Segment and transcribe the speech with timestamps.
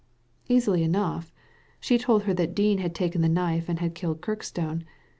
[0.47, 1.37] Easily enough I
[1.79, 4.83] She told her that Dean had taken the knife and had killed Kirkstone.